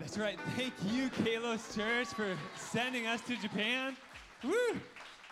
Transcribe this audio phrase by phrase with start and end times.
[0.00, 0.38] That's right.
[0.56, 3.94] Thank you, Kalos Church, for sending us to Japan.
[4.42, 4.80] Woo!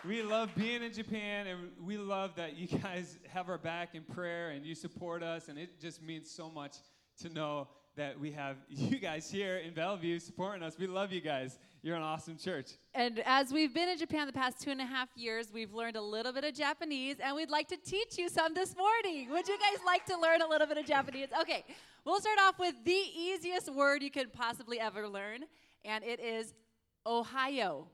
[0.07, 4.03] We love being in Japan, and we love that you guys have our back in
[4.03, 6.77] prayer and you support us, and it just means so much
[7.23, 10.77] to know that we have you guys here in Bellevue supporting us.
[10.77, 11.57] We love you guys.
[11.81, 12.71] You're an awesome church.
[12.93, 15.95] And as we've been in Japan the past two and a half years, we've learned
[15.95, 19.29] a little bit of Japanese, and we'd like to teach you some this morning.
[19.29, 21.29] Would you guys like to learn a little bit of Japanese?
[21.39, 21.63] Okay,
[22.03, 25.45] we'll start off with the easiest word you could possibly ever learn,
[25.85, 26.53] and it is
[27.07, 27.87] Ohio.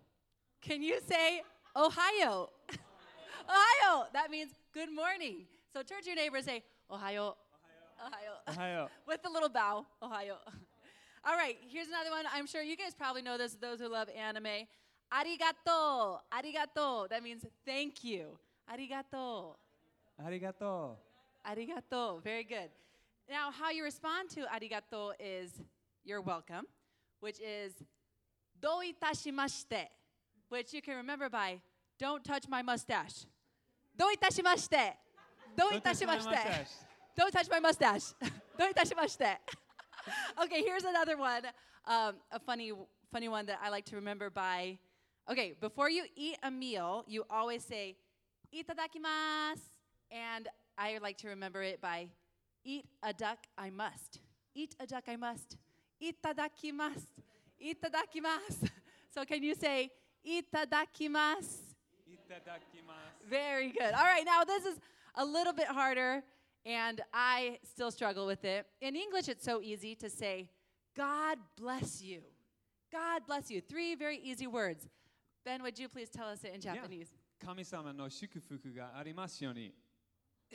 [0.62, 1.44] Can you say
[1.76, 2.50] Ohio?
[3.48, 4.08] Ohio.
[4.14, 5.46] That means good morning.
[5.72, 7.36] So turn to your neighbor and say Ohio.
[8.04, 8.32] Ohio.
[8.50, 8.90] Ohio.
[9.08, 9.86] With a little bow.
[10.02, 10.38] Ohio.
[11.28, 12.26] All right, here's another one.
[12.32, 14.68] I'm sure you guys probably know this, those who love anime.
[15.12, 16.20] Arigato.
[16.32, 17.10] Arigato.
[17.10, 18.38] That means thank you.
[18.72, 19.56] Arigato.
[20.24, 20.98] Arigato.
[21.50, 22.24] Arigato.
[22.24, 22.70] Very good.
[23.28, 25.64] Now, how you respond to arigato is
[26.04, 26.66] you're welcome,
[27.22, 27.74] which is
[28.62, 29.88] do itashimashite,
[30.50, 31.60] which you can remember by
[31.98, 33.26] don't touch my mustache.
[33.98, 34.92] Do itashimashite.
[35.58, 36.26] Do Don't touch my itashimashite.
[36.26, 36.68] mustache.
[37.18, 38.14] Don't touch my mustache.
[38.60, 39.38] Itashimashite.
[40.44, 41.44] okay, here's another one.
[41.86, 42.72] Um, a funny,
[43.12, 44.78] funny one that I like to remember by.
[45.30, 47.98] Okay, before you eat a meal, you always say
[48.54, 49.60] "itadakimasu,"
[50.12, 50.48] and
[50.78, 52.08] I like to remember it by
[52.64, 54.20] "eat a duck, I must."
[54.54, 55.58] Eat a duck, I must.
[56.02, 57.08] Itadakimasu.
[57.62, 58.70] Itadakimasu.
[59.14, 59.92] So can you say
[60.28, 61.76] "itadakimasu"?
[62.10, 63.30] Itadakimasu.
[63.30, 63.94] Very good.
[63.94, 64.78] All right, now this is
[65.16, 66.22] a little bit harder,
[66.66, 68.66] and I still struggle with it.
[68.82, 70.50] In English, it's so easy to say,
[70.98, 72.22] God bless you.
[72.92, 73.62] God bless you.
[73.62, 74.88] Three very easy words.
[75.44, 77.10] Ben, would you please tell us it in Japanese?
[77.46, 79.72] Kamisama no shukufuku ga arimasu yoni.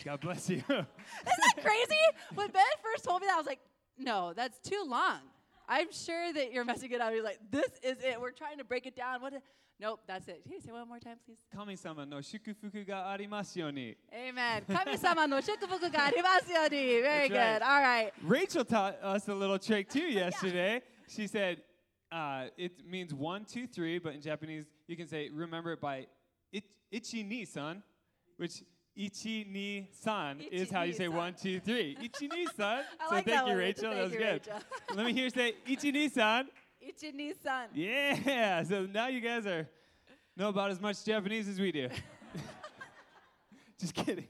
[0.05, 0.57] God bless you.
[0.69, 0.87] Isn't
[1.27, 2.01] that crazy?
[2.35, 3.61] When Ben first told me that, I was like,
[3.99, 5.21] no, that's too long.
[5.69, 7.13] I'm sure that you're messing it up.
[7.13, 8.21] You're like, this is it.
[8.21, 9.21] We're trying to break it down.
[9.21, 9.35] What?
[9.80, 10.42] Nope, that's it.
[10.44, 11.38] Can you say one more time, please?
[11.54, 13.98] 神様の祝福がありますように。
[14.14, 14.64] Amen.
[14.74, 16.78] 神様の祝福がありますように.
[17.02, 17.60] Very That's right.
[17.60, 17.64] good.
[17.64, 18.14] All right.
[18.24, 20.82] Rachel taught us a little trick too yesterday.
[21.10, 21.58] She said
[22.12, 26.08] uh, it means one, two, three, but in Japanese you can say remember it by
[26.54, 27.84] ich, ichi ni san,
[28.38, 28.64] which
[28.96, 31.14] ichi ni san is Ichi how you ni say san.
[31.14, 31.98] one, two, three.
[32.02, 32.84] Ichi ni san.
[32.98, 33.90] I so like thank that you, one, Rachel.
[33.90, 33.94] Rachel.
[33.94, 34.48] that was Thank you, good.
[34.48, 34.96] Rachel.
[34.96, 36.48] Let me hear you say ichi ni san.
[36.81, 37.69] Ichi-ni-san.
[37.75, 38.63] Yeah.
[38.63, 39.69] So now you guys are
[40.37, 41.89] know about as much Japanese as we do.
[43.79, 44.29] Just kidding.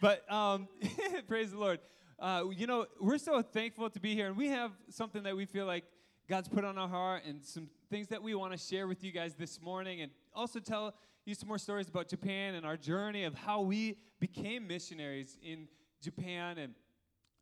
[0.00, 0.68] But um,
[1.28, 1.80] praise the Lord.
[2.18, 5.44] Uh, you know, we're so thankful to be here, and we have something that we
[5.44, 5.84] feel like
[6.28, 9.12] God's put on our heart and some things that we want to share with you
[9.12, 10.94] guys this morning, and also tell
[11.26, 15.68] you some more stories about Japan and our journey of how we became missionaries in
[16.02, 16.56] Japan.
[16.56, 16.74] And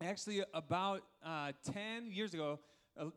[0.00, 2.58] actually, about uh, 10 years ago,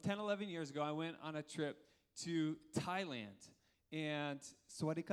[0.04, 1.78] 10, 11 years ago, I went on a trip
[2.24, 3.50] to Thailand.
[3.92, 5.04] And Sawadee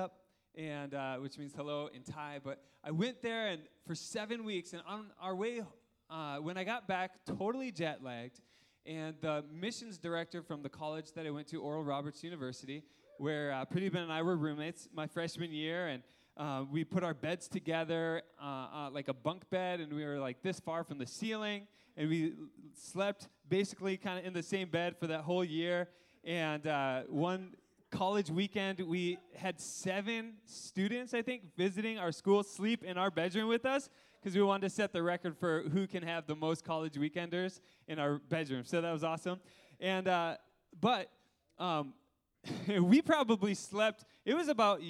[0.55, 2.41] and uh, which means hello in Thai.
[2.43, 5.63] But I went there and for seven weeks, and on our way,
[6.11, 8.41] uh, when I got back, totally jet lagged,
[8.85, 12.83] and the missions director from the college that I went to, Oral Roberts University,
[13.19, 16.03] where uh, Ben and I were roommates my freshman year, and
[16.37, 20.19] uh, we put our beds together, uh, uh, like a bunk bed, and we were
[20.19, 21.67] like this far from the ceiling,
[21.99, 22.33] and we
[22.75, 25.89] slept basically kind of in the same bed for that whole year.
[26.25, 27.55] And uh, one
[27.91, 33.49] college weekend, we had seven students, I think, visiting our school sleep in our bedroom
[33.49, 33.89] with us
[34.21, 37.61] because we wanted to set the record for who can have the most college weekenders
[37.89, 38.63] in our bedroom.
[38.65, 39.41] So that was awesome.
[39.81, 40.37] And uh,
[40.81, 41.11] but
[41.59, 41.95] um,
[42.81, 44.05] we probably slept.
[44.25, 44.81] It was about.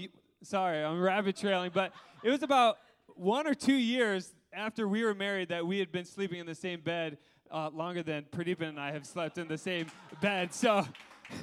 [0.43, 2.79] Sorry, I'm rabbit trailing, but it was about
[3.17, 6.55] one or two years after we were married that we had been sleeping in the
[6.55, 7.19] same bed
[7.51, 9.87] uh, longer than Pradeepan and I have slept in the same
[10.21, 10.53] bed.
[10.53, 10.87] So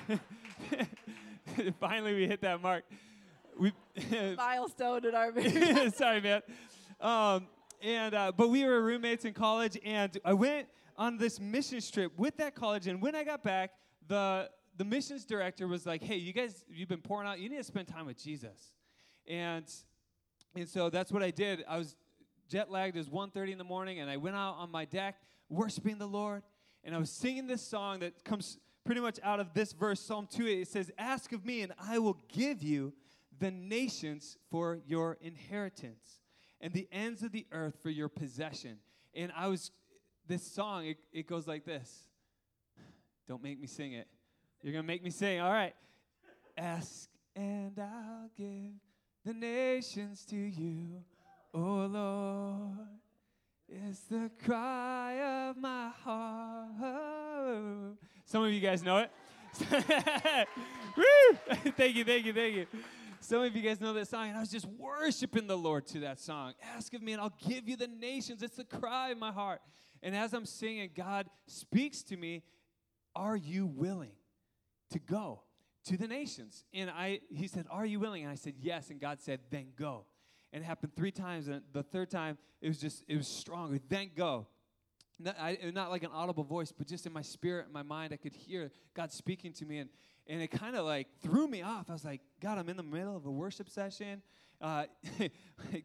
[1.79, 2.83] finally, we hit that mark.
[3.59, 3.71] We
[4.37, 5.93] Milestone in our marriage.
[5.95, 6.41] Sorry, man.
[6.99, 7.47] Um,
[7.81, 10.67] and uh, but we were roommates in college, and I went
[10.97, 12.87] on this missions trip with that college.
[12.87, 13.71] And when I got back,
[14.07, 17.39] the the missions director was like, "Hey, you guys, you've been pouring out.
[17.39, 18.71] You need to spend time with Jesus."
[19.27, 19.65] And
[20.55, 21.63] and so that's what I did.
[21.67, 21.95] I was
[22.49, 22.95] jet lagged.
[22.95, 25.15] It was 1.30 in the morning, and I went out on my deck
[25.49, 26.43] worshiping the Lord,
[26.83, 30.27] and I was singing this song that comes pretty much out of this verse, Psalm
[30.31, 32.93] 2 it says, Ask of me, and I will give you
[33.39, 36.21] the nations for your inheritance,
[36.61, 38.77] and the ends of the earth for your possession.
[39.13, 39.71] And I was,
[40.27, 41.91] this song, it, it goes like this.
[43.27, 44.07] Don't make me sing it.
[44.61, 45.41] You're going to make me sing.
[45.41, 45.75] All right.
[46.57, 48.73] Ask, and I'll give
[49.25, 51.03] the nations to you,
[51.55, 52.89] O Lord.
[53.69, 57.95] It's the cry of my heart.
[58.25, 59.09] Some of you guys know it.
[60.97, 61.37] Woo!
[61.77, 62.67] thank you, thank you, thank you.
[63.21, 66.01] Some of you guys know that song, and I was just worshiping the Lord to
[66.01, 66.55] that song.
[66.75, 68.43] Ask of me, and I'll give you the nations.
[68.43, 69.61] It's the cry of my heart.
[70.03, 72.43] And as I'm singing, God speaks to me,
[73.15, 74.11] Are you willing
[74.91, 75.43] to go
[75.85, 76.65] to the nations?
[76.73, 78.23] And I he said, Are you willing?
[78.23, 78.89] And I said, Yes.
[78.89, 80.05] And God said, Then go.
[80.55, 81.47] And it happened three times.
[81.47, 83.77] And the third time, it was just, it was stronger.
[83.87, 84.47] Then go.
[85.19, 88.11] Not, I, not like an audible voice, but just in my spirit, in my mind,
[88.11, 89.77] I could hear God speaking to me.
[89.77, 89.89] And
[90.27, 91.89] and it kind of like threw me off.
[91.89, 94.21] I was like, God, I'm in the middle of a worship session.
[94.59, 94.85] Uh,
[95.17, 95.29] can,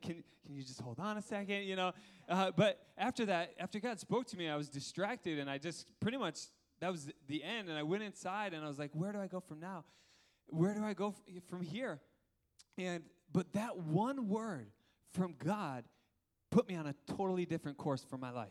[0.02, 1.92] can you just hold on a second, you know?
[2.28, 5.86] Uh, but after that, after God spoke to me, I was distracted and I just
[6.00, 6.38] pretty much,
[6.80, 7.68] that was the end.
[7.68, 9.84] And I went inside and I was like, where do I go from now?
[10.46, 11.14] Where do I go
[11.48, 12.00] from here?
[12.78, 14.68] And, but that one word
[15.12, 15.84] from God
[16.50, 18.48] put me on a totally different course for my life.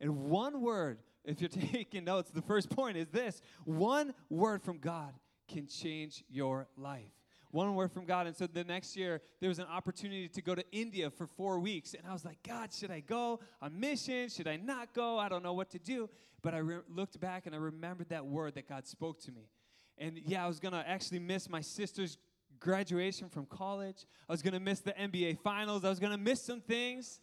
[0.00, 4.78] And one word if you're taking notes, the first point is this one word from
[4.78, 5.12] God
[5.48, 7.10] can change your life.
[7.52, 8.26] One word from God.
[8.26, 11.58] And so the next year, there was an opportunity to go to India for four
[11.60, 11.94] weeks.
[11.94, 14.28] And I was like, God, should I go on mission?
[14.28, 15.18] Should I not go?
[15.18, 16.10] I don't know what to do.
[16.42, 19.48] But I re- looked back and I remembered that word that God spoke to me.
[19.96, 22.18] And yeah, I was going to actually miss my sister's
[22.60, 24.06] graduation from college.
[24.28, 25.84] I was going to miss the NBA finals.
[25.84, 27.20] I was going to miss some things.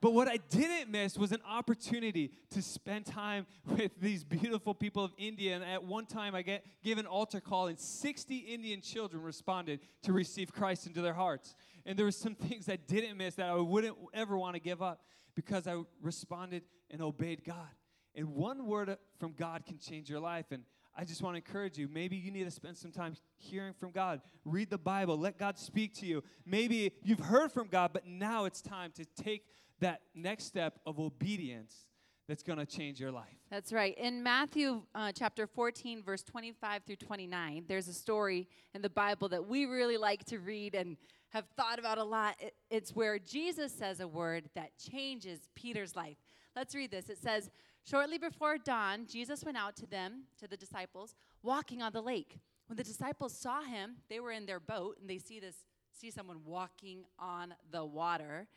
[0.00, 5.02] But what I didn't miss was an opportunity to spend time with these beautiful people
[5.02, 5.54] of India.
[5.54, 9.80] And at one time, I get gave an altar call, and 60 Indian children responded
[10.02, 11.54] to receive Christ into their hearts.
[11.86, 14.82] And there were some things I didn't miss that I wouldn't ever want to give
[14.82, 15.00] up
[15.34, 17.68] because I responded and obeyed God.
[18.14, 20.46] And one word from God can change your life.
[20.50, 20.64] And
[20.96, 21.88] I just want to encourage you.
[21.88, 24.20] Maybe you need to spend some time hearing from God.
[24.44, 25.18] Read the Bible.
[25.18, 26.22] Let God speak to you.
[26.46, 29.46] Maybe you've heard from God, but now it's time to take
[29.80, 31.88] that next step of obedience
[32.28, 33.36] that's going to change your life.
[33.50, 33.96] That's right.
[33.98, 39.28] In Matthew uh, chapter 14, verse 25 through 29, there's a story in the Bible
[39.28, 40.96] that we really like to read and
[41.30, 42.36] have thought about a lot.
[42.38, 46.16] It, it's where Jesus says a word that changes Peter's life.
[46.56, 47.10] Let's read this.
[47.10, 47.50] It says,
[47.88, 52.38] Shortly before dawn, Jesus went out to them, to the disciples, walking on the lake.
[52.66, 55.56] When the disciples saw him, they were in their boat and they see this
[55.92, 58.48] see someone walking on the water.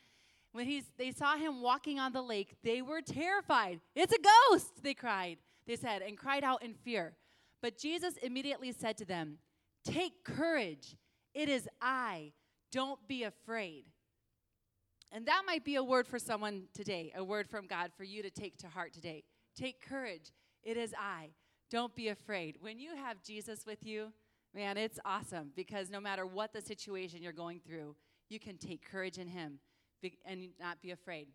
[0.52, 3.80] When he's, they saw him walking on the lake, they were terrified.
[3.96, 4.18] It's a
[4.50, 5.38] ghost, they cried,
[5.68, 7.14] they said, and cried out in fear.
[7.62, 9.38] But Jesus immediately said to them,
[9.84, 10.96] Take courage.
[11.34, 12.32] It is I.
[12.72, 13.86] Don't be afraid.
[15.12, 18.21] And that might be a word for someone today, a word from God for you
[18.21, 19.24] to take to heart today.
[19.56, 20.31] Take courage.
[20.63, 21.30] It is I.
[21.69, 22.57] Don't be afraid.
[22.59, 24.12] When you have Jesus with you,
[24.54, 27.95] man, it's awesome because no matter what the situation you're going through,
[28.30, 29.59] you can take courage in Him
[30.25, 31.27] and not be afraid.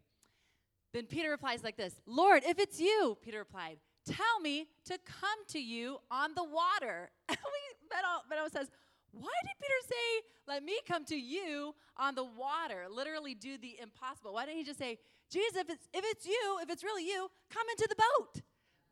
[0.92, 5.46] Then Peter replies like this Lord, if it's you, Peter replied, tell me to come
[5.48, 7.10] to you on the water.
[7.30, 8.70] Beto says,
[9.12, 12.86] why did Peter say, let me come to you on the water?
[12.90, 14.34] Literally do the impossible.
[14.34, 14.98] Why didn't he just say,
[15.30, 18.42] Jesus, if it's, if it's you, if it's really you, come into the boat?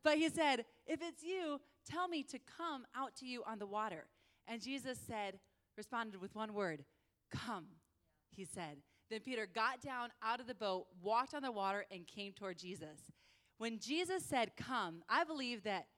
[0.04, 1.60] But he said, if it's you,
[1.90, 4.06] tell me to come out to you on the water.
[4.46, 5.38] And Jesus said,
[5.76, 6.84] responded with one word,
[7.30, 7.66] come,
[8.30, 8.78] he said.
[9.10, 12.58] Then Peter got down out of the boat, walked on the water, and came toward
[12.58, 13.10] Jesus.
[13.58, 15.88] When Jesus said, Come, I believe that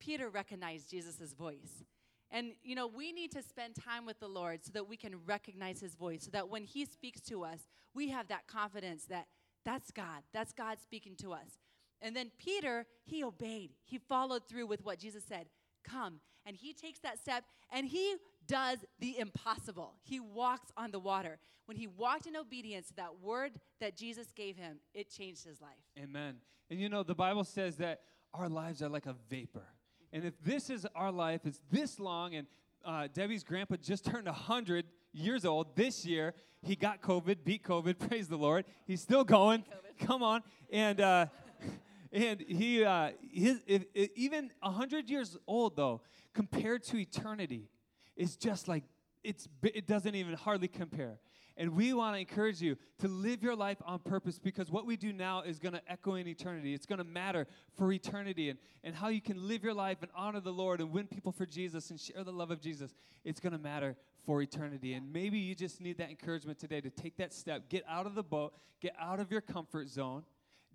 [0.00, 1.84] Peter recognized Jesus' voice.
[2.32, 5.16] And, you know, we need to spend time with the Lord so that we can
[5.26, 9.26] recognize his voice, so that when he speaks to us, we have that confidence that
[9.64, 10.22] that's God.
[10.32, 11.60] That's God speaking to us.
[12.00, 13.70] And then Peter, he obeyed.
[13.84, 15.46] He followed through with what Jesus said
[15.84, 16.20] come.
[16.46, 19.94] And he takes that step and he does the impossible.
[20.02, 21.38] He walks on the water.
[21.66, 25.60] When he walked in obedience to that word that Jesus gave him, it changed his
[25.60, 25.70] life.
[26.02, 26.36] Amen.
[26.70, 28.00] And you know, the Bible says that
[28.34, 29.66] our lives are like a vapor.
[30.12, 32.46] And if this is our life, it's this long, and
[32.84, 36.34] uh, Debbie's grandpa just turned 100 years old this year.
[36.62, 38.64] He got COVID, beat COVID, praise the Lord.
[38.86, 39.60] He's still going.
[39.60, 40.06] COVID.
[40.06, 40.42] Come on.
[40.70, 41.26] And, uh,
[42.12, 46.02] and he, uh, his, if, if, even 100 years old, though,
[46.34, 47.68] compared to eternity,
[48.16, 48.84] is just like,
[49.24, 51.18] it's, it doesn't even hardly compare.
[51.56, 54.96] And we want to encourage you to live your life on purpose because what we
[54.96, 56.72] do now is going to echo in eternity.
[56.72, 58.48] It's going to matter for eternity.
[58.48, 61.32] And, and how you can live your life and honor the Lord and win people
[61.32, 62.94] for Jesus and share the love of Jesus,
[63.24, 64.94] it's going to matter for eternity.
[64.94, 68.14] And maybe you just need that encouragement today to take that step, get out of
[68.14, 70.24] the boat, get out of your comfort zone,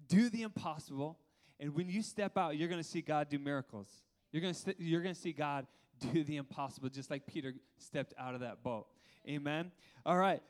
[0.07, 1.17] do the impossible.
[1.59, 3.87] And when you step out, you're going to see God do miracles.
[4.31, 5.65] You're going to st- you're going to see God
[5.99, 8.87] do the impossible, just like Peter stepped out of that boat.
[9.27, 9.71] Amen.
[10.05, 10.41] All right.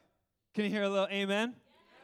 [0.57, 1.53] Can you hear a little amen?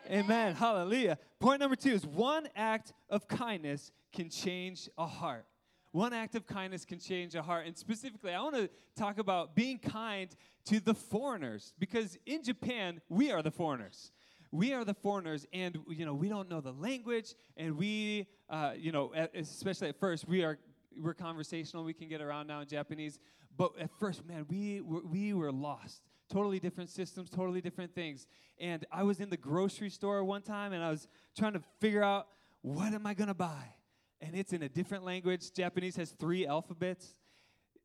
[0.06, 0.26] Amen.
[0.26, 0.54] amen.
[0.54, 1.18] Hallelujah.
[1.40, 5.48] Point number two is one act of kindness can change a heart.
[5.92, 7.66] One act of kindness can change a heart.
[7.66, 10.30] And specifically, I want to talk about being kind
[10.66, 14.12] to the foreigners because in Japan, we are the foreigners.
[14.52, 18.74] We are the foreigners, and you know we don't know the language, and we, uh,
[18.78, 20.60] you know, especially at first, we are
[21.02, 21.84] we're conversational.
[21.84, 23.18] We can get around now in Japanese,
[23.58, 26.04] but at first, man, we were, we were lost.
[26.34, 28.26] Totally different systems, totally different things.
[28.60, 32.02] And I was in the grocery store one time, and I was trying to figure
[32.02, 32.28] out
[32.64, 33.76] what am I gonna buy,
[34.20, 35.54] and it's in a different language.
[35.54, 37.14] Japanese has three alphabets,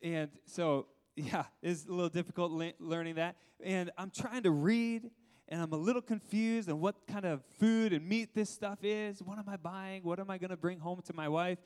[0.02, 0.86] and so
[1.16, 3.36] yeah, it's a little difficult le- learning that.
[3.62, 5.10] And I'm trying to read,
[5.48, 9.22] and I'm a little confused on what kind of food and meat this stuff is.
[9.22, 10.04] What am I buying?
[10.04, 11.58] What am I gonna bring home to my wife?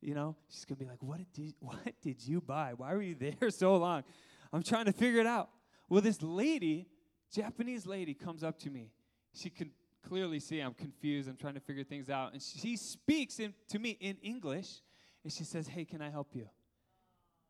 [0.00, 2.74] You know, she's gonna be like, "What did what did you buy?
[2.76, 4.04] Why were you there so long?"
[4.52, 5.50] I'm trying to figure it out.
[5.88, 6.88] Well, this lady,
[7.32, 8.90] Japanese lady, comes up to me.
[9.34, 9.70] She can
[10.06, 11.28] clearly see I'm confused.
[11.28, 14.80] I'm trying to figure things out, and she speaks in, to me in English,
[15.24, 16.48] and she says, "Hey, can I help you?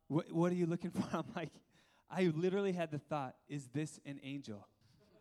[0.08, 1.52] What, what are you looking for?" I'm like,
[2.10, 4.66] I literally had the thought, "Is this an angel?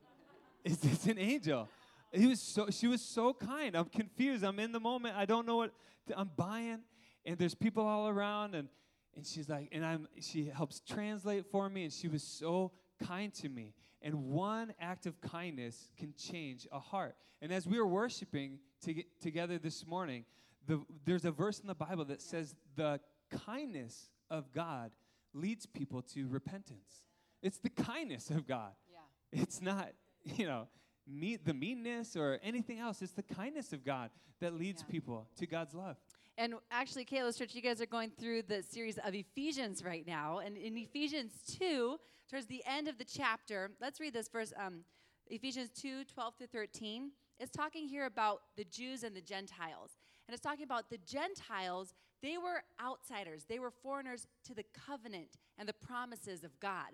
[0.63, 1.67] Is this an angel?"
[2.13, 3.75] He was so, she was so kind.
[3.75, 4.43] I'm confused.
[4.45, 5.17] I'm in the moment.
[5.17, 5.73] I don't know what
[6.15, 6.79] I'm buying
[7.27, 8.69] and there's people all around and
[9.15, 12.71] and she's like and i'm she helps translate for me and she was so
[13.05, 13.73] kind to me.
[14.01, 17.15] And one act of kindness can change a heart.
[17.41, 20.25] And as we were worshiping to together this morning
[20.67, 22.99] the, there's a verse in the bible that says the
[23.45, 24.91] kindness of god
[25.33, 27.03] leads people to repentance.
[27.41, 28.71] It's the kindness of god.
[28.91, 29.41] Yeah.
[29.41, 29.89] it's not
[30.23, 30.67] you know
[31.07, 33.01] me, the meanness or anything else.
[33.01, 34.91] It's the kindness of god that leads yeah.
[34.91, 35.97] people to god's love
[36.37, 40.37] and actually, Kalos Church, you guys are going through the series of Ephesians right now.
[40.37, 41.97] And in Ephesians 2,
[42.29, 44.81] towards the end of the chapter, let's read this verse um,
[45.29, 47.11] Ephesians 2 12 to 13.
[47.39, 49.97] It's talking here about the Jews and the Gentiles.
[50.27, 55.37] And it's talking about the Gentiles, they were outsiders, they were foreigners to the covenant
[55.57, 56.89] and the promises of God.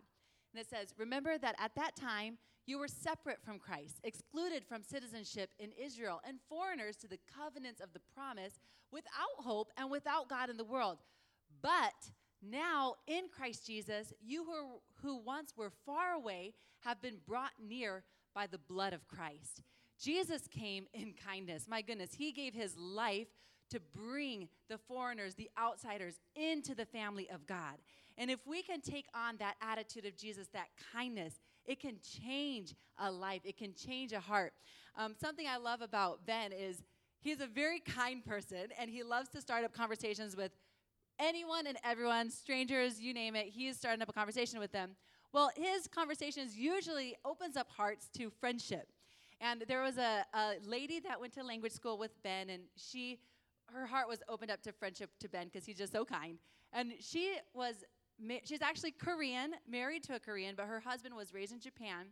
[0.53, 4.83] And it says, Remember that at that time, you were separate from Christ, excluded from
[4.83, 8.59] citizenship in Israel, and foreigners to the covenants of the promise,
[8.91, 10.99] without hope and without God in the world.
[11.61, 17.51] But now in Christ Jesus, you who, who once were far away have been brought
[17.61, 18.03] near
[18.35, 19.63] by the blood of Christ.
[19.99, 21.65] Jesus came in kindness.
[21.67, 23.27] My goodness, he gave his life
[23.69, 27.75] to bring the foreigners, the outsiders, into the family of God.
[28.17, 32.75] And if we can take on that attitude of Jesus, that kindness, it can change
[32.97, 34.53] a life, it can change a heart.
[34.95, 36.83] Um, something I love about Ben is
[37.19, 40.51] he's a very kind person and he loves to start up conversations with
[41.19, 43.47] anyone and everyone, strangers, you name it.
[43.47, 44.91] He's starting up a conversation with them.
[45.31, 48.91] Well, his conversations usually opens up hearts to friendship.
[49.41, 53.19] And there was a, a lady that went to language school with Ben, and she,
[53.73, 56.37] her heart was opened up to friendship to Ben because he's just so kind.
[56.71, 57.83] And she was
[58.45, 62.07] she's actually Korean, married to a Korean, but her husband was raised in Japan,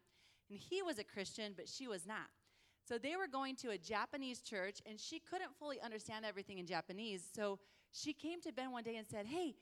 [0.49, 2.27] and he was a Christian, but she was not.
[2.87, 6.65] So they were going to a Japanese church, and she couldn't fully understand everything in
[6.65, 7.23] Japanese.
[7.33, 7.59] So
[7.91, 9.55] she came to Ben one day and said, Hey,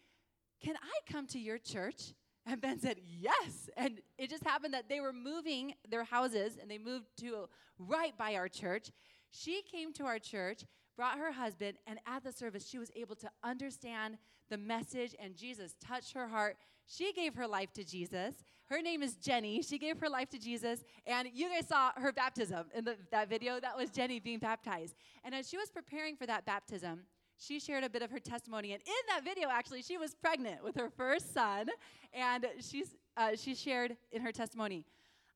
[0.64, 2.14] can I come to your church?
[2.46, 3.70] And Ben said, Yes.
[3.78, 8.18] And it just happened that they were moving their houses and they moved to right
[8.18, 8.90] by our church.
[9.32, 10.64] She came to our church
[11.00, 14.18] brought her husband, and at the service, she was able to understand
[14.50, 16.58] the message, and Jesus touched her heart.
[16.88, 18.36] She gave her life to Jesus.
[18.66, 19.62] Her name is Jenny.
[19.62, 23.30] She gave her life to Jesus, and you guys saw her baptism in the, that
[23.30, 23.62] video.
[23.62, 24.94] That was Jenny being baptized.
[25.24, 27.04] And as she was preparing for that baptism,
[27.38, 28.74] she shared a bit of her testimony.
[28.74, 31.68] And in that video, actually, she was pregnant with her first son,
[32.14, 34.84] and she's, uh, she shared in her testimony,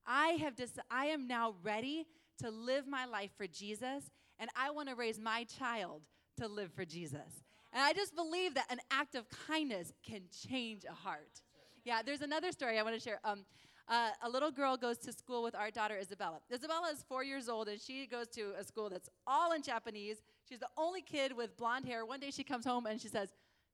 [0.06, 2.04] I have dis- I am now ready
[2.42, 4.10] to live my life for Jesus
[4.44, 6.02] and I want to raise my child
[6.36, 7.42] to live for Jesus.
[7.72, 11.40] And I just believe that an act of kindness can change a heart.
[11.82, 13.20] Yeah, there's another story I want to share.
[13.24, 13.46] Um,
[13.88, 16.40] uh, a little girl goes to school with our daughter Isabella.
[16.52, 20.18] Isabella is four years old and she goes to a school that's all in Japanese.
[20.46, 22.04] She's the only kid with blonde hair.
[22.04, 23.30] One day she comes home and she says,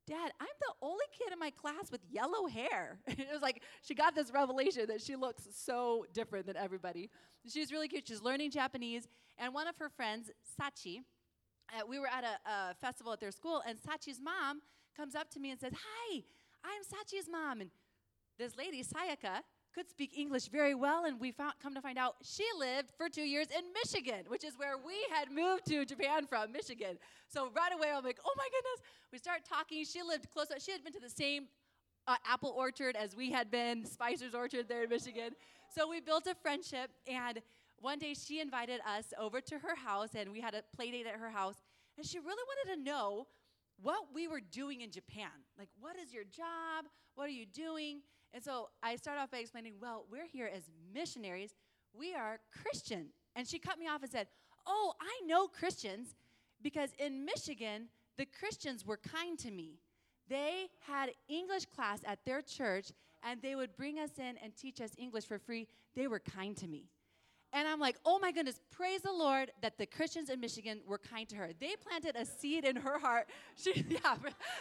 [0.07, 2.99] Dad, I'm the only kid in my class with yellow hair.
[3.07, 7.11] it was like she got this revelation that she looks so different than everybody.
[7.47, 8.09] She's really cute.
[8.09, 9.07] She's learning Japanese.
[9.39, 10.31] And one of her friends,
[10.61, 10.99] Sachi,
[11.73, 14.61] uh, we were at a, a festival at their school, and Sachi's mom
[14.97, 16.23] comes up to me and says, Hi,
[16.65, 17.61] I'm Sachi's mom.
[17.61, 17.71] And
[18.39, 19.43] this lady, Sayaka,
[19.75, 23.09] could speak English very well, and we found, come to find out she lived for
[23.09, 26.99] two years in Michigan, which is where we had moved to Japan from, Michigan.
[27.29, 28.83] So right away, I'm like, oh my goodness.
[29.13, 29.85] We start talking.
[29.85, 30.49] She lived close.
[30.59, 31.49] She had been to the same
[32.07, 35.31] uh, apple orchard as we had been, Spicer's Orchard there in Michigan.
[35.75, 37.41] So we built a friendship, and
[37.81, 41.07] one day she invited us over to her house, and we had a play date
[41.07, 41.57] at her house,
[41.97, 43.27] and she really wanted to know
[43.83, 45.31] what we were doing in Japan.
[45.59, 46.87] Like, what is your job?
[47.15, 48.01] What are you doing?
[48.33, 51.55] And so I start off by explaining, well, we're here as missionaries.
[51.93, 53.07] We are Christian.
[53.35, 54.29] And she cut me off and said,
[54.67, 56.15] oh, I know Christians
[56.63, 59.79] because in Michigan, the Christians were kind to me.
[60.29, 62.93] They had English class at their church,
[63.25, 65.67] and they would bring us in and teach us English for free.
[65.97, 66.85] They were kind to me.
[67.53, 70.99] And I'm like, oh my goodness, praise the Lord that the Christians in Michigan were
[70.99, 71.51] kind to her.
[71.59, 73.29] They planted a seed in her heart.
[73.57, 73.99] She, yeah,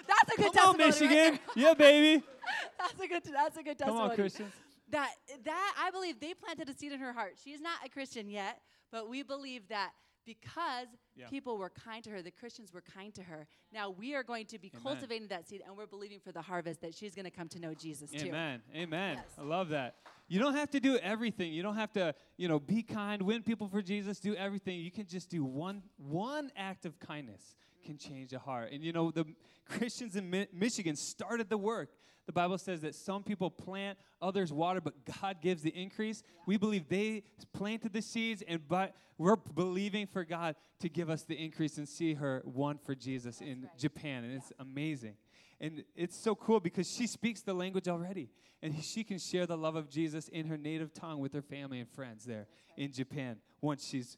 [0.08, 0.77] that's a good Come on.
[0.77, 1.31] Michigan.
[1.34, 2.24] Right yeah, baby.
[2.79, 3.24] that's a good.
[3.31, 4.10] That's a good Come testimony.
[4.10, 4.53] on, Christians.
[4.89, 5.12] That
[5.46, 7.34] that I believe they planted a seed in her heart.
[7.43, 8.60] She's not a Christian yet,
[8.91, 9.91] but we believe that
[10.25, 11.27] because Yeah.
[11.27, 13.48] people were kind to her, the Christians were kind to her.
[13.72, 14.84] Now we are going to be Amen.
[14.84, 17.60] cultivating that seed, and we're believing for the harvest that she's going to come to
[17.60, 18.27] know Jesus too.
[18.27, 18.62] Amen.
[18.75, 19.17] Amen.
[19.17, 19.25] Yes.
[19.38, 19.96] I love that.
[20.29, 21.51] You don't have to do everything.
[21.51, 24.79] You don't have to, you know, be kind, win people for Jesus, do everything.
[24.79, 28.71] You can just do one one act of kindness can change a heart.
[28.71, 29.25] And you know, the
[29.67, 31.89] Christians in Mi- Michigan started the work.
[32.27, 36.21] The Bible says that some people plant, others water, but God gives the increase.
[36.45, 41.24] We believe they planted the seeds, and but we're believing for God to give us
[41.24, 43.77] the increase and see her one for Jesus in right.
[43.79, 45.15] Japan, and it's amazing.
[45.62, 48.30] And it's so cool because she speaks the language already.
[48.62, 51.80] And she can share the love of Jesus in her native tongue with her family
[51.80, 52.48] and friends there
[52.78, 54.18] in Japan once she's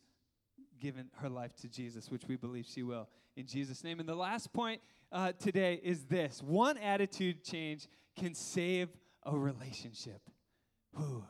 [0.80, 4.00] given her life to Jesus, which we believe she will in Jesus' name.
[4.00, 4.82] And the last point
[5.12, 8.90] uh, today is this one attitude change can save
[9.24, 10.22] a relationship.
[10.98, 11.24] Whew.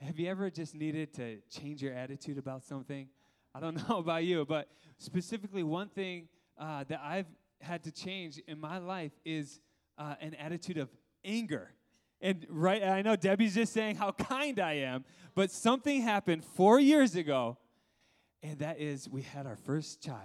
[0.00, 3.08] Have you ever just needed to change your attitude about something?
[3.54, 6.28] I don't know about you, but specifically, one thing
[6.58, 7.26] uh, that I've
[7.60, 9.60] had to change in my life is
[9.98, 10.88] uh, an attitude of
[11.24, 11.72] anger.
[12.20, 16.80] And right, I know Debbie's just saying how kind I am, but something happened four
[16.80, 17.58] years ago,
[18.42, 20.20] and that is we had our first child.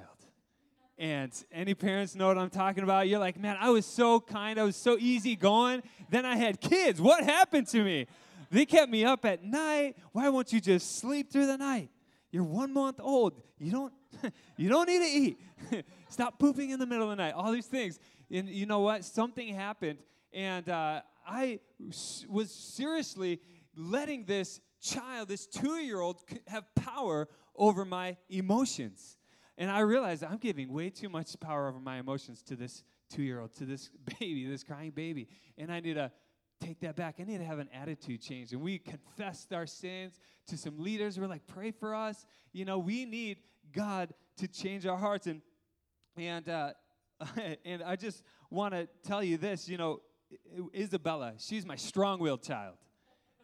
[0.98, 3.08] And any parents know what I'm talking about?
[3.08, 5.82] You're like, man, I was so kind, I was so easy going.
[6.12, 7.02] Then I had kids.
[7.02, 8.06] What happened to me?
[8.52, 9.96] They kept me up at night.
[10.12, 11.90] Why won't you just sleep through the night?
[12.32, 13.34] You're one month old.
[13.58, 13.94] You don't,
[14.58, 15.86] you don't need to eat.
[16.10, 17.34] Stop pooping in the middle of the night.
[17.34, 18.00] All these things.
[18.32, 19.04] And you know what?
[19.04, 20.00] Something happened,
[20.34, 21.60] and uh, I
[22.30, 23.42] was seriously
[23.76, 29.18] letting this child, this two-year-old, have power over my emotions.
[29.58, 33.54] And I realized I'm giving way too much power over my emotions to this two-year-old,
[33.56, 33.90] to this
[34.20, 35.28] baby, this crying baby.
[35.58, 36.12] And I need to
[36.60, 37.16] take that back.
[37.20, 38.54] I need to have an attitude change.
[38.54, 40.20] And we confessed our sins
[40.52, 41.20] to some leaders.
[41.20, 42.26] We're like, pray for us.
[42.54, 43.38] You know, we need
[43.74, 45.28] God to change our hearts.
[45.28, 45.42] And
[46.16, 46.72] and uh,
[47.66, 49.68] and I just want to tell you this.
[49.68, 50.02] You know,
[50.76, 52.76] Isabella, she's my strong-willed child.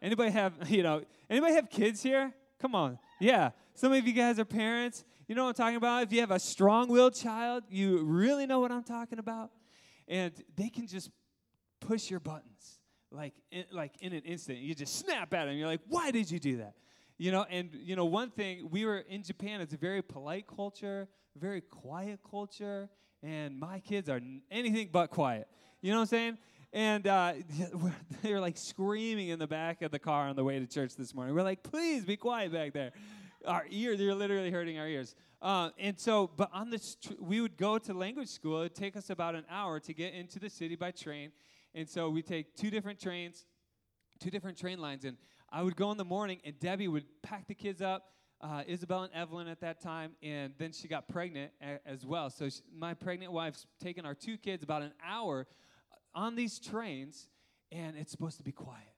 [0.00, 1.02] Anybody have you know?
[1.28, 2.32] Anybody have kids here?
[2.60, 3.50] Come on, yeah.
[3.74, 5.04] Some of you guys are parents.
[5.26, 6.02] You know what I'm talking about.
[6.04, 9.50] If you have a strong-willed child, you really know what I'm talking about.
[10.08, 11.10] And they can just
[11.80, 13.34] push your buttons like
[13.72, 14.58] like in an instant.
[14.58, 15.56] You just snap at them.
[15.56, 16.74] You're like, why did you do that?
[17.20, 18.68] You know, and you know one thing.
[18.70, 19.60] We were in Japan.
[19.60, 22.88] It's a very polite culture, very quiet culture,
[23.24, 24.20] and my kids are
[24.52, 25.48] anything but quiet.
[25.80, 26.38] You know what I'm saying?
[26.72, 27.32] And uh,
[28.22, 30.94] they were like screaming in the back of the car on the way to church
[30.94, 31.34] this morning.
[31.34, 32.92] We're like, please be quiet back there.
[33.44, 35.16] Our ears, they're literally hurting our ears.
[35.40, 38.60] Uh, and so, but on this, tr- we would go to language school.
[38.60, 41.32] It'd take us about an hour to get into the city by train.
[41.74, 43.46] And so we take two different trains,
[44.20, 45.04] two different train lines.
[45.04, 45.16] And
[45.50, 49.04] I would go in the morning, and Debbie would pack the kids up, uh, Isabel
[49.04, 52.30] and Evelyn at that time, and then she got pregnant a- as well.
[52.30, 55.46] So sh my pregnant wife's taken our two kids about an hour
[56.14, 57.28] on these trains,
[57.72, 58.94] and it's supposed to be quiet.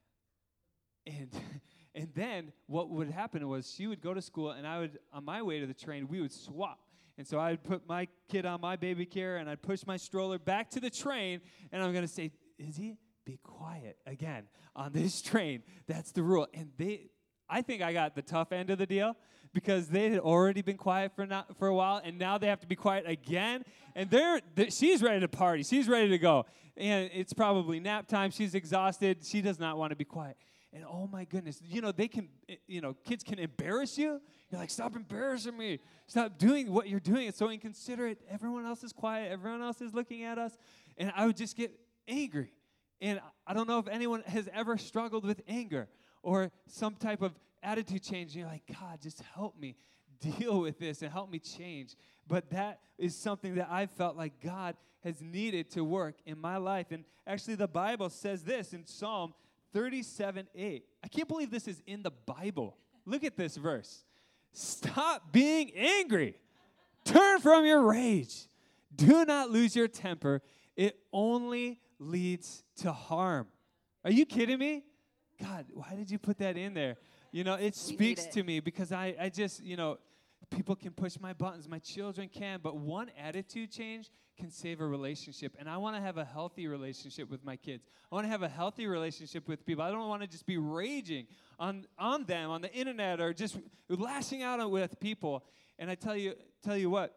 [1.07, 1.31] And
[1.95, 5.25] and then what would happen was she would go to school, and I would on
[5.25, 6.81] my way to the train we would swap.
[7.17, 10.39] And so I'd put my kid on my baby carrier, and I'd push my stroller
[10.39, 15.63] back to the train, and I'm gonna say, "Izzy, be quiet again on this train."
[15.87, 16.47] That's the rule.
[16.55, 17.11] And they,
[17.49, 19.17] I think I got the tough end of the deal
[19.53, 22.61] because they had already been quiet for not, for a while, and now they have
[22.61, 23.65] to be quiet again.
[23.95, 25.63] And they're, they she's ready to party.
[25.63, 28.31] She's ready to go, and it's probably nap time.
[28.31, 29.25] She's exhausted.
[29.25, 30.37] She does not want to be quiet.
[30.73, 34.21] And oh my goodness, you know they can, eh, you know, kids can embarrass you.
[34.51, 35.81] You're like, stop embarrassing me.
[36.07, 37.27] Stop doing what you're doing.
[37.27, 38.19] It's so inconsiderate.
[38.31, 39.33] Everyone else is quiet.
[39.33, 40.57] Everyone else is looking at us,
[40.97, 41.73] and I would just get
[42.07, 42.53] angry.
[43.01, 45.89] And I don't know if anyone has ever struggled with anger
[46.23, 47.33] or some type of
[47.63, 48.37] attitude change.
[48.37, 49.77] You're like, God, just help me
[50.21, 51.97] deal with this and help me change.
[52.29, 56.59] But that is something that I felt like God has needed to work in my
[56.59, 56.87] life.
[56.91, 59.33] And actually, the Bible says this in Psalm
[59.73, 60.85] 37 8.
[61.03, 62.77] I can't believe this is in the Bible.
[63.07, 64.05] Look at this verse.
[64.53, 66.35] Stop being angry.
[67.05, 68.47] Turn from your rage.
[68.95, 70.43] Do not lose your temper.
[70.77, 73.47] It only leads to harm.
[74.05, 74.83] Are you kidding me?
[75.41, 76.97] God, why did you put that in there?
[77.31, 78.33] You know, it speaks it.
[78.33, 79.99] to me because I, I just, you know,
[80.51, 84.87] people can push my buttons, my children can, but one attitude change can save a
[84.87, 85.55] relationship.
[85.59, 87.85] And I want to have a healthy relationship with my kids.
[88.11, 89.85] I want to have a healthy relationship with people.
[89.85, 91.27] I don't want to just be raging
[91.59, 93.59] on, on them on the internet or just
[93.89, 95.45] lashing out with people.
[95.79, 96.35] And I tell you,
[96.65, 97.15] tell you what,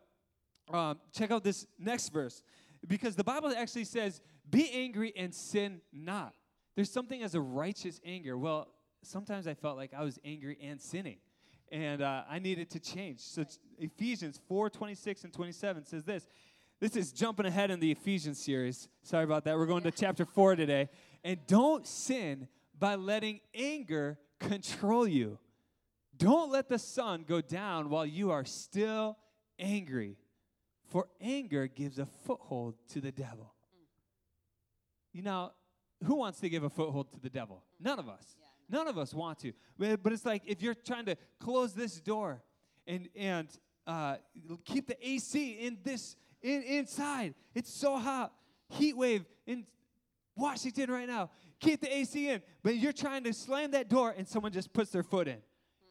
[0.71, 2.43] um, check out this next verse
[2.87, 4.21] because the Bible actually says,
[4.53, 6.33] "Be angry and sin not."
[6.75, 8.37] There's something as a righteous anger.
[8.37, 8.67] Well,
[9.03, 11.17] sometimes I felt like I was angry and sinning,
[11.71, 13.19] and uh, I needed to change.
[13.19, 13.45] So
[13.77, 16.27] Ephesians 4, 26 and 27 says this.
[16.79, 18.89] This is jumping ahead in the Ephesians series.
[19.03, 19.57] Sorry about that.
[19.57, 20.89] We're going to chapter 4 today.
[21.23, 25.39] And don't sin by letting anger control you.
[26.17, 29.17] Don't let the sun go down while you are still
[29.57, 30.17] angry,
[30.89, 33.52] for anger gives a foothold to the devil.
[35.13, 35.51] You know,
[36.03, 37.63] who wants to give a foothold to the devil?
[37.79, 38.35] None of us.
[38.69, 39.53] None of us want to.
[39.77, 42.41] But, it's like if you're trying to close this door
[42.87, 43.47] and and
[43.85, 44.15] uh,
[44.65, 47.35] keep the AC in this in, inside.
[47.53, 48.33] It's so hot.
[48.69, 49.65] Heat wave in
[50.35, 51.29] Washington right now.
[51.59, 52.41] Keep the AC in.
[52.63, 55.37] But you're trying to slam that door and someone just puts their foot in.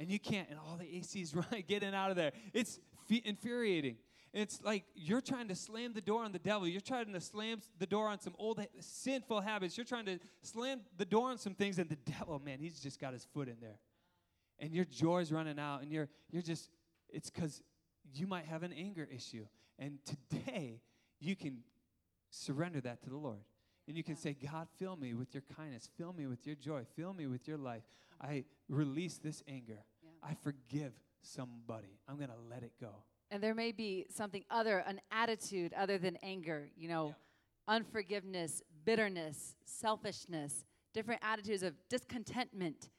[0.00, 0.48] And you can't.
[0.50, 2.32] And all the ACs running, getting out of there.
[2.52, 3.96] It's infuriating.
[4.32, 6.66] It's like you're trying to slam the door on the devil.
[6.66, 9.76] You're trying to slam the door on some old sinful habits.
[9.76, 12.98] You're trying to slam the door on some things, and the devil, man, he's just
[12.98, 13.78] got his foot in there.
[14.58, 16.70] And your joy's running out, and you're you're just
[17.10, 17.62] it's because
[18.14, 19.46] you might have an anger issue.
[19.78, 20.80] And today
[21.20, 21.58] you can
[22.30, 23.44] surrender that to the Lord.
[23.86, 26.84] And you can say, God, fill me with your kindness, fill me with your joy,
[26.96, 27.82] fill me with your life.
[28.20, 29.78] I release this anger.
[30.02, 30.10] Yeah.
[30.22, 31.98] I forgive somebody.
[32.08, 33.04] I'm gonna let it go.
[33.32, 37.14] And there may be something other, an attitude other than anger, you know,
[37.66, 42.90] unforgiveness, bitterness, selfishness, different attitudes of discontentment.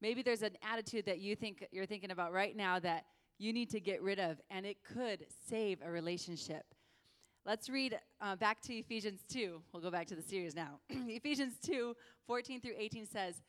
[0.00, 3.04] Maybe there's an attitude that you think you're thinking about right now that
[3.38, 6.64] you need to get rid of, and it could save a relationship.
[7.44, 9.60] Let's read uh, back to Ephesians 2.
[9.74, 10.80] We'll go back to the series now.
[10.88, 11.94] Ephesians 2
[12.26, 13.42] 14 through 18 says,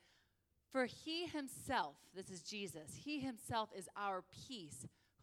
[0.72, 4.86] For he himself, this is Jesus, he himself is our peace,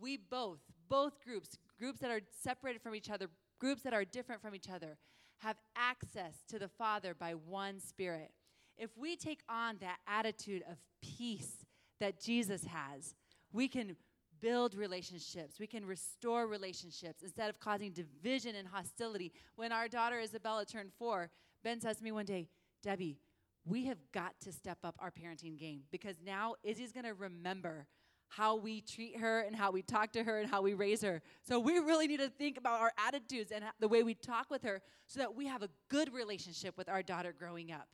[0.00, 4.42] we both, both groups, groups that are separated from each other, groups that are different
[4.42, 4.96] from each other,
[5.38, 8.32] have access to the Father by one Spirit.
[8.76, 11.64] If we take on that attitude of peace
[12.00, 13.14] that Jesus has,
[13.52, 13.96] we can
[14.40, 15.58] build relationships.
[15.58, 19.32] We can restore relationships instead of causing division and hostility.
[19.56, 21.30] When our daughter Isabella turned four,
[21.64, 22.48] Ben says to me one day,
[22.82, 23.18] Debbie,
[23.64, 27.86] we have got to step up our parenting game because now Izzy's going to remember
[28.28, 31.22] how we treat her and how we talk to her and how we raise her.
[31.42, 34.62] So we really need to think about our attitudes and the way we talk with
[34.62, 37.88] her so that we have a good relationship with our daughter growing up.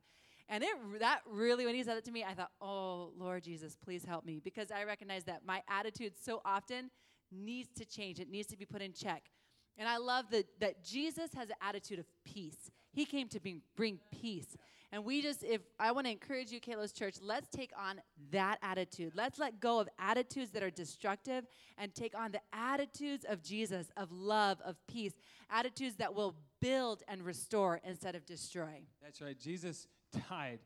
[0.49, 0.71] And it
[1.01, 4.27] that really, when he said it to me, I thought, oh, Lord Jesus, please help
[4.27, 4.41] me.
[4.43, 6.91] Because I recognize that my attitude so often
[7.33, 8.21] needs to change.
[8.21, 9.23] It needs to be put in check.
[9.79, 12.71] And I love that, that Jesus has an attitude of peace.
[12.93, 14.57] He came to bring, bring peace.
[14.95, 18.61] And we just, if I want to encourage you, Kalos Church, let's take on that
[18.63, 19.15] attitude.
[19.17, 23.89] Let's let go of attitudes that are destructive and take on the attitudes of Jesus,
[23.97, 25.15] of love, of peace,
[25.51, 28.83] attitudes that will build and restore instead of destroy.
[29.03, 29.37] That's right.
[29.37, 29.89] Jesus
[30.29, 30.61] died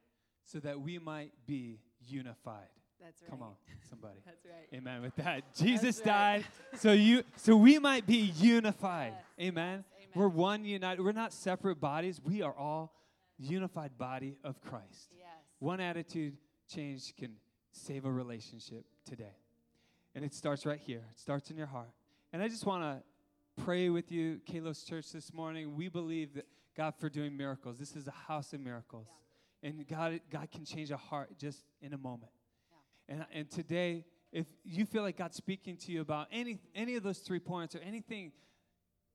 [0.44, 2.68] so that we might be unified.
[3.00, 3.30] That's right.
[3.30, 3.54] Come on,
[3.88, 4.18] somebody.
[4.26, 4.78] That's right.
[4.78, 5.00] Amen.
[5.00, 6.04] With that, Jesus right.
[6.04, 9.14] died so you so we might be unified.
[9.38, 9.48] Yes.
[9.48, 9.84] Amen.
[9.98, 10.08] Yes.
[10.14, 11.02] We're one united.
[11.02, 12.20] We're not separate bodies.
[12.22, 12.92] We are all
[13.38, 15.10] unified body of Christ.
[15.16, 15.26] Yes.
[15.58, 16.36] One attitude
[16.72, 17.36] change can
[17.72, 19.36] save a relationship today.
[20.14, 21.04] And it starts right here.
[21.12, 21.90] It starts in your heart.
[22.32, 25.76] And I just want to pray with you, Kalos Church, this morning.
[25.76, 26.46] We believe that
[26.76, 27.78] God for doing miracles.
[27.78, 29.06] This is a house of miracles.
[29.62, 32.32] And God, God can change a heart just in a moment.
[33.08, 37.02] And, and today, if you feel like God's speaking to you about any, any of
[37.02, 38.32] those three points or anything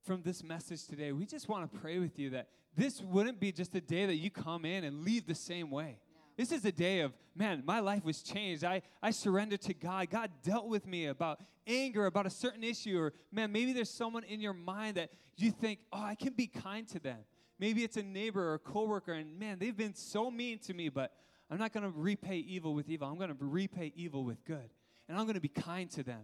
[0.04, 3.52] from this message today, we just want to pray with you that this wouldn't be
[3.52, 5.98] just a day that you come in and leave the same way.
[6.36, 8.64] This is a day of, man, my life was changed.
[8.64, 10.10] I, I surrendered to God.
[10.10, 14.24] God dealt with me about anger, about a certain issue, or man, maybe there's someone
[14.24, 17.18] in your mind that you think, oh, I can be kind to them.
[17.58, 20.88] Maybe it's a neighbor or a coworker, and man, they've been so mean to me,
[20.88, 21.12] but
[21.50, 23.08] I'm not going to repay evil with evil.
[23.08, 24.68] I'm going to repay evil with good.
[25.08, 26.20] And I'm going to be kind to them.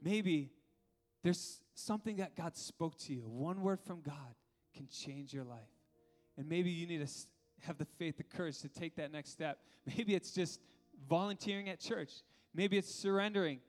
[0.00, 0.10] Mm.
[0.10, 0.50] Maybe
[1.22, 3.20] there's something that God spoke to you.
[3.20, 4.34] One word from God
[4.74, 5.60] can change your life.
[6.36, 7.12] And maybe you need to
[7.66, 9.58] have the faith, the courage to take that next step.
[9.86, 10.60] Maybe it's just
[11.08, 12.10] volunteering at church.
[12.54, 13.60] Maybe it's surrendering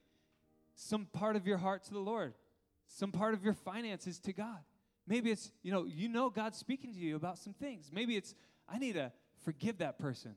[0.76, 2.34] some part of your heart to the Lord,
[2.88, 4.60] some part of your finances to God.
[5.08, 7.92] Maybe it's, you know, you know God's speaking to you about some things.
[7.94, 8.34] Maybe it's,
[8.68, 9.12] I need to
[9.44, 10.36] forgive that person.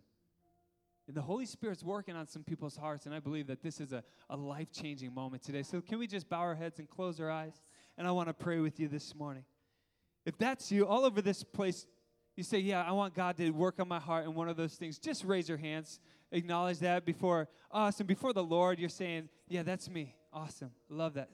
[1.10, 4.04] The Holy Spirit's working on some people's hearts, and I believe that this is a,
[4.28, 5.62] a life changing moment today.
[5.62, 7.62] So, can we just bow our heads and close our eyes?
[7.96, 9.44] And I want to pray with you this morning.
[10.26, 11.86] If that's you, all over this place,
[12.36, 14.74] you say, Yeah, I want God to work on my heart in one of those
[14.74, 14.98] things.
[14.98, 15.98] Just raise your hands,
[16.30, 18.78] acknowledge that before us and before the Lord.
[18.78, 20.14] You're saying, Yeah, that's me.
[20.32, 20.72] Awesome.
[20.90, 21.30] Love that.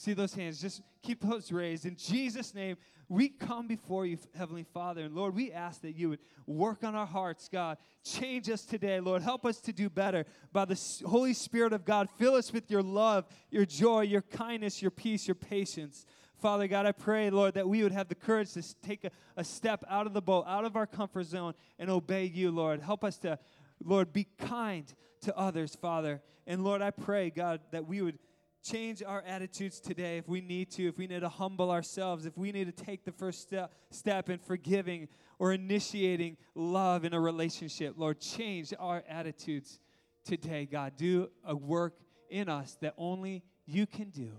[0.00, 0.62] See those hands.
[0.62, 1.84] Just keep those raised.
[1.84, 2.78] In Jesus' name,
[3.10, 5.02] we come before you, Heavenly Father.
[5.02, 7.76] And Lord, we ask that you would work on our hearts, God.
[8.02, 9.20] Change us today, Lord.
[9.20, 12.08] Help us to do better by the Holy Spirit of God.
[12.16, 16.06] Fill us with your love, your joy, your kindness, your peace, your patience.
[16.38, 19.44] Father God, I pray, Lord, that we would have the courage to take a, a
[19.44, 22.80] step out of the boat, out of our comfort zone, and obey you, Lord.
[22.80, 23.38] Help us to,
[23.84, 26.22] Lord, be kind to others, Father.
[26.46, 28.18] And Lord, I pray, God, that we would
[28.62, 32.36] change our attitudes today if we need to, if we need to humble ourselves, if
[32.36, 37.20] we need to take the first step, step in forgiving or initiating love in a
[37.20, 37.94] relationship.
[37.96, 39.78] Lord, change our attitudes
[40.24, 40.94] today, God.
[40.96, 41.94] Do a work
[42.28, 44.30] in us that only you can do.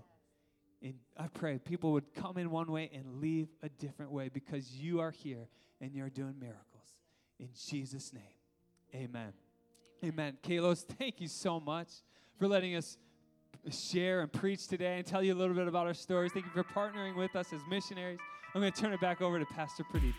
[0.82, 4.72] And I pray people would come in one way and leave a different way because
[4.72, 5.48] you are here
[5.80, 6.66] and you're doing miracles.
[7.38, 8.22] In Jesus' name,
[8.94, 9.32] amen.
[10.04, 10.36] Amen.
[10.42, 11.88] Kalos, thank you so much
[12.36, 12.96] for letting us
[13.70, 16.32] share and preach today and tell you a little bit about our stories.
[16.32, 18.18] Thank you for partnering with us as missionaries.
[18.54, 20.14] I'm going to turn it back over to Pastor Pradeep.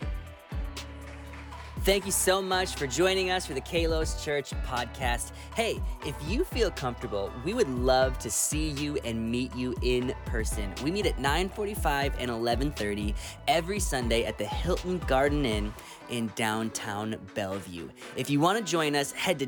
[1.80, 5.32] Thank you so much for joining us for the Kalos Church podcast.
[5.54, 10.14] Hey, if you feel comfortable, we would love to see you and meet you in
[10.24, 10.72] person.
[10.82, 13.14] We meet at 9:45 and 11:30
[13.48, 15.74] every Sunday at the Hilton Garden Inn
[16.08, 17.90] in downtown Bellevue.
[18.16, 19.46] If you want to join us, head to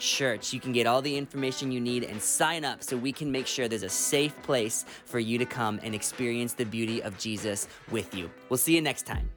[0.00, 0.52] www.kalos.church.
[0.52, 3.46] You can get all the information you need and sign up so we can make
[3.46, 7.68] sure there's a safe place for you to come and experience the beauty of Jesus
[7.90, 8.30] with you.
[8.48, 9.30] We'll see you next time.